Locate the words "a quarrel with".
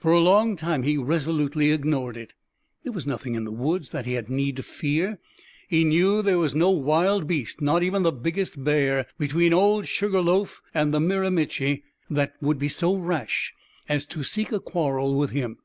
14.52-15.32